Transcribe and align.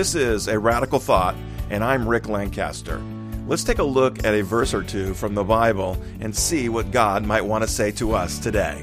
This 0.00 0.14
is 0.14 0.48
A 0.48 0.58
Radical 0.58 0.98
Thought, 0.98 1.36
and 1.68 1.84
I'm 1.84 2.08
Rick 2.08 2.26
Lancaster. 2.26 3.02
Let's 3.46 3.64
take 3.64 3.80
a 3.80 3.84
look 3.84 4.24
at 4.24 4.32
a 4.32 4.42
verse 4.42 4.72
or 4.72 4.82
two 4.82 5.12
from 5.12 5.34
the 5.34 5.44
Bible 5.44 6.02
and 6.20 6.34
see 6.34 6.70
what 6.70 6.90
God 6.90 7.26
might 7.26 7.44
want 7.44 7.64
to 7.64 7.68
say 7.68 7.90
to 7.92 8.14
us 8.14 8.38
today. 8.38 8.82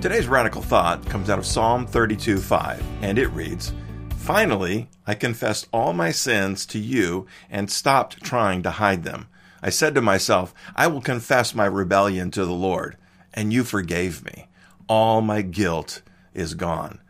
Today's 0.00 0.28
radical 0.28 0.62
thought 0.62 1.04
comes 1.06 1.28
out 1.28 1.40
of 1.40 1.44
Psalm 1.44 1.84
32 1.84 2.38
5, 2.38 2.80
and 3.02 3.18
it 3.18 3.26
reads, 3.30 3.72
Finally, 4.18 4.88
I 5.04 5.14
confessed 5.14 5.66
all 5.72 5.92
my 5.92 6.12
sins 6.12 6.66
to 6.66 6.78
you 6.78 7.26
and 7.50 7.68
stopped 7.68 8.22
trying 8.22 8.62
to 8.62 8.70
hide 8.70 9.02
them. 9.02 9.26
I 9.62 9.70
said 9.70 9.96
to 9.96 10.00
myself, 10.00 10.54
I 10.76 10.86
will 10.86 11.00
confess 11.00 11.56
my 11.56 11.66
rebellion 11.66 12.30
to 12.30 12.44
the 12.44 12.52
Lord, 12.52 12.96
and 13.32 13.52
you 13.52 13.64
forgave 13.64 14.24
me. 14.24 14.46
All 14.88 15.20
my 15.20 15.42
guilt 15.42 16.02
is 16.34 16.54
gone. 16.54 17.00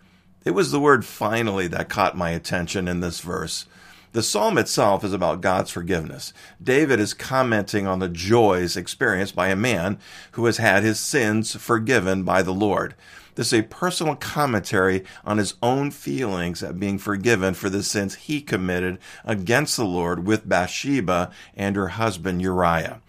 It 0.44 0.52
was 0.52 0.70
the 0.70 0.80
word 0.80 1.06
finally 1.06 1.68
that 1.68 1.88
caught 1.88 2.18
my 2.18 2.30
attention 2.30 2.86
in 2.86 3.00
this 3.00 3.20
verse. 3.20 3.64
The 4.12 4.22
psalm 4.22 4.58
itself 4.58 5.02
is 5.02 5.14
about 5.14 5.40
God's 5.40 5.70
forgiveness. 5.70 6.34
David 6.62 7.00
is 7.00 7.14
commenting 7.14 7.86
on 7.86 7.98
the 7.98 8.10
joys 8.10 8.76
experienced 8.76 9.34
by 9.34 9.48
a 9.48 9.56
man 9.56 9.98
who 10.32 10.44
has 10.44 10.58
had 10.58 10.82
his 10.82 11.00
sins 11.00 11.56
forgiven 11.56 12.24
by 12.24 12.42
the 12.42 12.52
Lord. 12.52 12.94
This 13.36 13.52
is 13.52 13.60
a 13.60 13.62
personal 13.62 14.16
commentary 14.16 15.02
on 15.24 15.38
his 15.38 15.54
own 15.62 15.90
feelings 15.90 16.62
at 16.62 16.78
being 16.78 16.98
forgiven 16.98 17.54
for 17.54 17.70
the 17.70 17.82
sins 17.82 18.14
he 18.14 18.42
committed 18.42 18.98
against 19.24 19.78
the 19.78 19.86
Lord 19.86 20.26
with 20.26 20.48
Bathsheba 20.48 21.32
and 21.56 21.74
her 21.74 21.88
husband 21.88 22.42
Uriah. 22.42 23.00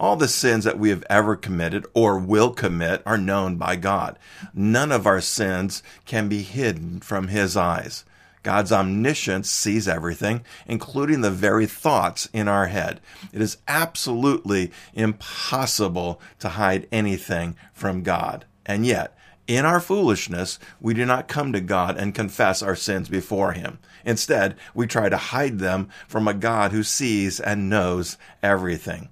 All 0.00 0.16
the 0.16 0.28
sins 0.28 0.64
that 0.64 0.78
we 0.78 0.88
have 0.88 1.04
ever 1.10 1.36
committed 1.36 1.84
or 1.92 2.18
will 2.18 2.52
commit 2.54 3.02
are 3.04 3.18
known 3.18 3.56
by 3.56 3.76
God. 3.76 4.18
None 4.54 4.90
of 4.92 5.06
our 5.06 5.20
sins 5.20 5.82
can 6.06 6.26
be 6.26 6.40
hidden 6.40 7.00
from 7.00 7.28
His 7.28 7.54
eyes. 7.54 8.06
God's 8.42 8.72
omniscience 8.72 9.50
sees 9.50 9.86
everything, 9.86 10.42
including 10.66 11.20
the 11.20 11.30
very 11.30 11.66
thoughts 11.66 12.30
in 12.32 12.48
our 12.48 12.68
head. 12.68 13.02
It 13.30 13.42
is 13.42 13.58
absolutely 13.68 14.72
impossible 14.94 16.18
to 16.38 16.48
hide 16.48 16.88
anything 16.90 17.54
from 17.74 18.02
God. 18.02 18.46
And 18.64 18.86
yet, 18.86 19.14
in 19.46 19.66
our 19.66 19.80
foolishness, 19.80 20.58
we 20.80 20.94
do 20.94 21.04
not 21.04 21.28
come 21.28 21.52
to 21.52 21.60
God 21.60 21.98
and 21.98 22.14
confess 22.14 22.62
our 22.62 22.74
sins 22.74 23.10
before 23.10 23.52
Him. 23.52 23.78
Instead, 24.06 24.56
we 24.74 24.86
try 24.86 25.10
to 25.10 25.18
hide 25.18 25.58
them 25.58 25.90
from 26.08 26.26
a 26.26 26.32
God 26.32 26.72
who 26.72 26.82
sees 26.82 27.38
and 27.38 27.68
knows 27.68 28.16
everything. 28.42 29.10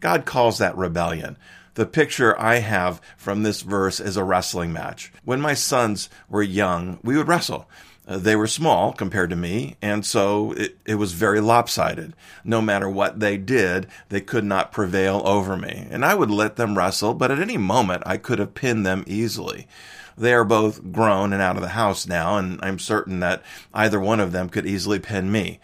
God 0.00 0.24
calls 0.24 0.58
that 0.58 0.76
rebellion. 0.76 1.36
The 1.74 1.86
picture 1.86 2.38
I 2.40 2.56
have 2.56 3.00
from 3.16 3.42
this 3.42 3.62
verse 3.62 4.00
is 4.00 4.16
a 4.16 4.24
wrestling 4.24 4.72
match. 4.72 5.12
When 5.24 5.40
my 5.40 5.54
sons 5.54 6.08
were 6.28 6.42
young, 6.42 6.98
we 7.04 7.16
would 7.16 7.28
wrestle. 7.28 7.68
Uh, 8.08 8.16
they 8.16 8.34
were 8.34 8.46
small 8.46 8.92
compared 8.92 9.28
to 9.30 9.36
me, 9.36 9.76
and 9.82 10.04
so 10.04 10.52
it, 10.52 10.78
it 10.86 10.94
was 10.94 11.12
very 11.12 11.40
lopsided. 11.40 12.14
No 12.42 12.62
matter 12.62 12.88
what 12.88 13.20
they 13.20 13.36
did, 13.36 13.86
they 14.08 14.22
could 14.22 14.44
not 14.44 14.72
prevail 14.72 15.22
over 15.26 15.56
me. 15.56 15.86
And 15.90 16.04
I 16.04 16.14
would 16.14 16.30
let 16.30 16.56
them 16.56 16.76
wrestle, 16.76 17.12
but 17.12 17.30
at 17.30 17.38
any 17.38 17.58
moment 17.58 18.02
I 18.06 18.16
could 18.16 18.38
have 18.38 18.54
pinned 18.54 18.86
them 18.86 19.04
easily. 19.06 19.68
They 20.16 20.32
are 20.32 20.44
both 20.44 20.90
grown 20.90 21.32
and 21.32 21.42
out 21.42 21.56
of 21.56 21.62
the 21.62 21.68
house 21.68 22.08
now, 22.08 22.38
and 22.38 22.58
I'm 22.62 22.78
certain 22.78 23.20
that 23.20 23.42
either 23.74 24.00
one 24.00 24.20
of 24.20 24.32
them 24.32 24.48
could 24.48 24.66
easily 24.66 24.98
pin 24.98 25.30
me. 25.30 25.60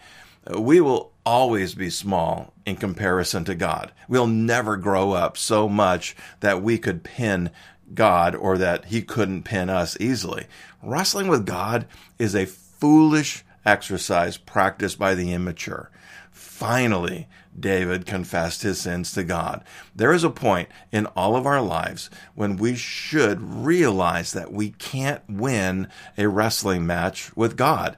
Uh, 0.49 0.61
we 0.61 0.79
will 0.79 1.11
always 1.25 1.73
be 1.73 1.89
small 1.89 2.53
in 2.65 2.75
comparison 2.75 3.43
to 3.45 3.55
God. 3.55 3.91
We'll 4.07 4.27
never 4.27 4.77
grow 4.77 5.13
up 5.13 5.37
so 5.37 5.67
much 5.67 6.15
that 6.39 6.61
we 6.61 6.77
could 6.77 7.03
pin 7.03 7.51
God 7.93 8.35
or 8.35 8.57
that 8.57 8.85
he 8.85 9.01
couldn't 9.01 9.43
pin 9.43 9.69
us 9.69 9.97
easily. 9.99 10.47
Wrestling 10.81 11.27
with 11.27 11.45
God 11.45 11.87
is 12.19 12.35
a 12.35 12.45
foolish 12.45 13.43
exercise 13.65 14.37
practiced 14.37 14.99
by 14.99 15.15
the 15.15 15.33
immature. 15.33 15.89
Finally, 16.31 17.27
David 17.57 18.05
confessed 18.05 18.63
his 18.63 18.79
sins 18.79 19.13
to 19.13 19.23
God. 19.23 19.63
There 19.95 20.13
is 20.13 20.23
a 20.23 20.29
point 20.29 20.69
in 20.91 21.05
all 21.07 21.35
of 21.35 21.45
our 21.45 21.61
lives 21.61 22.09
when 22.33 22.57
we 22.57 22.75
should 22.75 23.41
realize 23.41 24.33
that 24.33 24.51
we 24.51 24.71
can't 24.71 25.21
win 25.29 25.87
a 26.17 26.27
wrestling 26.27 26.85
match 26.85 27.35
with 27.35 27.55
God. 27.55 27.97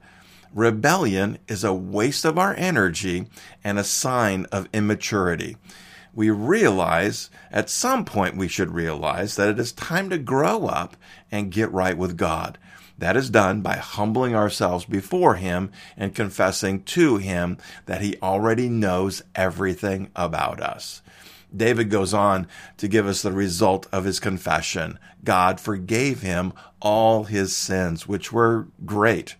Rebellion 0.57 1.37
is 1.47 1.63
a 1.63 1.73
waste 1.73 2.25
of 2.25 2.37
our 2.37 2.53
energy 2.57 3.27
and 3.63 3.77
a 3.77 3.83
sign 3.83 4.45
of 4.51 4.67
immaturity 4.73 5.55
we 6.17 6.31
realize, 6.31 7.29
at 7.51 7.69
some 7.69 8.03
point, 8.03 8.35
we 8.35 8.47
should 8.47 8.73
realize 8.73 9.35
that 9.35 9.49
it 9.49 9.59
is 9.59 9.71
time 9.71 10.09
to 10.09 10.17
grow 10.17 10.65
up 10.65 10.97
and 11.31 11.51
get 11.51 11.71
right 11.71 11.95
with 11.95 12.17
God. 12.17 12.57
That 12.97 13.15
is 13.15 13.29
done 13.29 13.61
by 13.61 13.75
humbling 13.75 14.33
ourselves 14.33 14.83
before 14.83 15.35
Him 15.35 15.71
and 15.95 16.15
confessing 16.15 16.81
to 16.85 17.17
Him 17.17 17.59
that 17.85 18.01
He 18.01 18.17
already 18.23 18.67
knows 18.67 19.21
everything 19.35 20.09
about 20.15 20.59
us. 20.59 21.03
David 21.55 21.91
goes 21.91 22.15
on 22.15 22.47
to 22.77 22.87
give 22.87 23.05
us 23.05 23.21
the 23.21 23.31
result 23.31 23.85
of 23.91 24.03
his 24.03 24.19
confession. 24.19 24.97
God 25.23 25.61
forgave 25.61 26.21
him 26.21 26.51
all 26.81 27.23
his 27.25 27.55
sins, 27.55 28.07
which 28.07 28.33
were 28.33 28.67
great. 28.85 29.35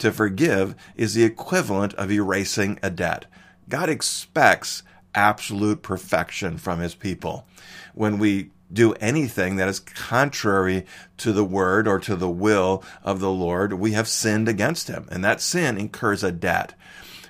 To 0.00 0.10
forgive 0.10 0.74
is 0.96 1.12
the 1.12 1.24
equivalent 1.24 1.92
of 1.94 2.10
erasing 2.10 2.78
a 2.82 2.88
debt. 2.88 3.26
God 3.68 3.90
expects 3.90 4.82
absolute 5.14 5.82
perfection 5.82 6.56
from 6.56 6.80
his 6.80 6.94
people. 6.94 7.46
When 7.94 8.18
we 8.18 8.50
do 8.72 8.94
anything 8.94 9.56
that 9.56 9.68
is 9.68 9.78
contrary 9.78 10.86
to 11.18 11.32
the 11.32 11.44
word 11.44 11.86
or 11.86 11.98
to 12.00 12.16
the 12.16 12.30
will 12.30 12.82
of 13.02 13.20
the 13.20 13.30
Lord, 13.30 13.74
we 13.74 13.92
have 13.92 14.08
sinned 14.08 14.48
against 14.48 14.88
him. 14.88 15.06
And 15.10 15.22
that 15.22 15.42
sin 15.42 15.76
incurs 15.76 16.24
a 16.24 16.32
debt. 16.32 16.72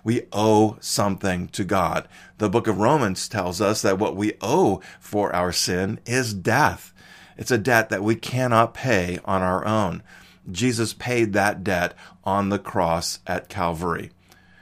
We 0.04 0.28
owe 0.32 0.76
something 0.80 1.48
to 1.48 1.64
God. 1.64 2.06
The 2.38 2.48
book 2.48 2.68
of 2.68 2.78
Romans 2.78 3.28
tells 3.28 3.60
us 3.60 3.82
that 3.82 3.98
what 3.98 4.14
we 4.14 4.34
owe 4.40 4.80
for 5.00 5.34
our 5.34 5.50
sin 5.50 5.98
is 6.06 6.32
death. 6.32 6.94
It's 7.36 7.50
a 7.50 7.58
debt 7.58 7.88
that 7.88 8.04
we 8.04 8.14
cannot 8.14 8.74
pay 8.74 9.18
on 9.24 9.42
our 9.42 9.66
own. 9.66 10.04
Jesus 10.50 10.92
paid 10.94 11.32
that 11.32 11.64
debt 11.64 11.94
on 12.24 12.48
the 12.48 12.58
cross 12.58 13.20
at 13.26 13.48
Calvary. 13.48 14.10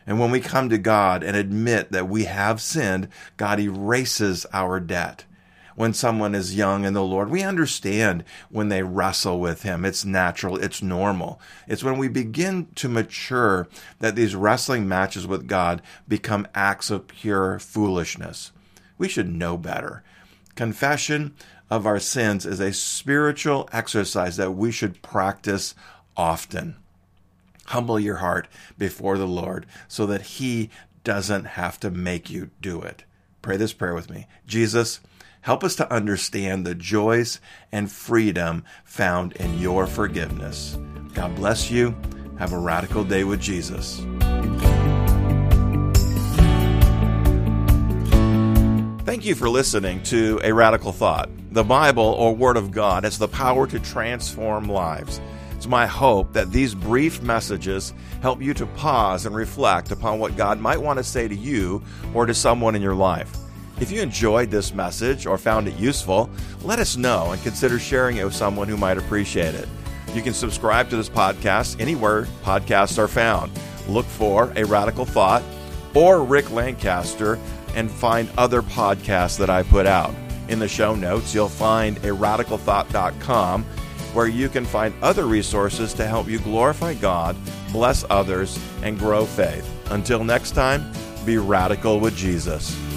And 0.07 0.19
when 0.19 0.31
we 0.31 0.41
come 0.41 0.71
to 0.71 0.79
God 0.79 1.23
and 1.23 1.37
admit 1.37 1.93
that 1.93 2.09
we 2.09 2.25
have 2.25 2.63
sinned, 2.63 3.09
God 3.37 3.61
erases 3.61 4.47
our 4.55 4.81
debt. 4.81 5.27
When 5.77 5.93
someone 5.93 6.35
is 6.35 6.57
young 6.57 6.85
in 6.85 6.95
the 6.95 7.05
Lord, 7.05 7.31
we 7.31 7.43
understand 7.43 8.25
when 8.49 8.69
they 8.69 8.83
wrestle 8.83 9.39
with 9.39 9.63
Him. 9.63 9.85
It's 9.85 10.05
natural, 10.05 10.57
it's 10.57 10.83
normal. 10.83 11.41
It's 11.69 11.85
when 11.85 11.99
we 11.99 12.09
begin 12.09 12.67
to 12.77 12.89
mature 12.89 13.69
that 14.01 14.17
these 14.17 14.35
wrestling 14.35 14.89
matches 14.89 15.27
with 15.27 15.47
God 15.47 15.83
become 16.09 16.49
acts 16.55 16.91
of 16.91 17.07
pure 17.07 17.59
foolishness. 17.59 18.51
We 18.97 19.09
should 19.09 19.33
know 19.33 19.57
better. 19.57 20.03
Confession 20.57 21.35
of 21.71 21.87
our 21.87 22.01
sins 22.01 22.47
is 22.47 22.61
a 22.61 22.73
spiritual 22.73 23.69
exercise 23.73 24.37
that 24.37 24.53
we 24.53 24.71
should 24.71 25.03
practice 25.03 25.75
often 26.17 26.77
humble 27.69 28.01
your 28.01 28.17
heart 28.17 28.49
before 28.77 29.19
the 29.19 29.27
Lord 29.27 29.67
so 29.87 30.07
that 30.07 30.23
He 30.23 30.71
doesn't 31.05 31.45
have 31.45 31.79
to 31.81 31.91
make 31.91 32.31
you 32.31 32.51
do 32.61 32.81
it. 32.83 33.05
Pray 33.43 33.57
this 33.57 33.73
prayer 33.73 33.95
with 33.95 34.11
me. 34.11 34.27
Jesus, 34.47 35.01
help 35.43 35.63
us 35.63 35.77
to 35.77 35.93
understand 35.93 36.67
the 36.67 36.75
joys 36.75 37.41
and 37.71 37.91
freedom 37.91 38.65
found 38.85 39.33
in 39.35 39.59
your 39.59 39.87
forgiveness. 39.87 40.79
God 41.15 41.35
bless 41.37 41.71
you. 41.71 41.97
Have 42.39 42.53
a 42.53 42.59
radical 42.59 43.05
day 43.05 43.25
with 43.25 43.41
Jesus. 43.41 44.05
Thank 49.19 49.27
you 49.27 49.35
for 49.35 49.49
listening 49.49 50.01
to 50.05 50.41
A 50.45 50.53
Radical 50.53 50.93
Thought. 50.93 51.29
The 51.51 51.65
Bible 51.65 52.05
or 52.05 52.37
Word 52.37 52.57
of 52.57 52.71
God 52.71 53.03
has 53.03 53.19
the 53.19 53.27
power 53.27 53.67
to 53.67 53.81
transform 53.81 54.69
lives. 54.69 55.21
It's 55.57 55.67
my 55.67 55.89
hope 55.89 56.33
that 56.35 56.53
these 56.53 56.73
brief 56.73 57.21
messages 57.21 57.95
help 58.23 58.41
you 58.41 58.55
to 58.55 58.65
pause 58.65 59.27
and 59.27 59.35
reflect 59.35 59.91
upon 59.91 60.21
what 60.21 60.37
God 60.37 60.61
might 60.61 60.81
want 60.81 60.99
to 60.99 61.03
say 61.03 61.27
to 61.27 61.35
you 61.35 61.83
or 62.15 62.27
to 62.27 62.33
someone 62.33 62.77
in 62.77 62.81
your 62.81 62.95
life. 62.95 63.37
If 63.81 63.91
you 63.91 64.01
enjoyed 64.03 64.53
this 64.53 64.73
message 64.73 65.27
or 65.27 65.37
found 65.37 65.67
it 65.67 65.75
useful, 65.75 66.31
let 66.63 66.79
us 66.79 66.97
know 66.97 67.33
and 67.33 67.43
consider 67.43 67.81
sharing 67.81 68.19
it 68.19 68.25
with 68.25 68.37
someone 68.37 68.69
who 68.69 68.77
might 68.77 68.99
appreciate 68.99 69.57
it. 69.57 69.69
You 70.15 70.23
can 70.23 70.33
subscribe 70.33 70.91
to 70.91 70.97
this 70.97 71.11
podcast 71.11 71.81
anywhere 71.81 72.29
podcasts 72.45 72.99
are 72.99 73.09
found. 73.09 73.51
Look 73.89 74.07
for 74.07 74.53
A 74.55 74.63
Radical 74.63 75.05
Thought 75.05 75.43
or 75.93 76.23
Rick 76.23 76.53
Lancaster 76.53 77.37
and 77.79 77.89
find 77.89 78.29
other 78.37 78.61
podcasts 78.61 79.39
that 79.39 79.49
I 79.49 79.63
put 79.63 79.87
out. 79.87 80.13
In 80.49 80.59
the 80.59 80.67
show 80.67 80.97
notes, 80.97 81.33
you'll 81.33 81.49
find 81.49 81.97
a 81.99 82.11
radicalthought.com 82.11 83.65
where 84.15 84.27
you 84.27 84.49
can 84.49 84.65
find 84.65 84.93
other 85.01 85.27
resources 85.27 85.95
to 85.95 86.05
help 86.05 86.27
you 86.27 86.41
glorify 86.41 86.95
God, 86.95 87.37
bless 87.71 88.05
others, 88.11 88.59
and 88.83 88.99
grow 88.99 89.25
faith. 89.25 89.71
Until 89.93 90.25
next 90.25 90.53
time, 90.53 90.93
be 91.25 91.39
radical 91.39 92.01
with 92.01 92.17
Jesus. 92.17 92.88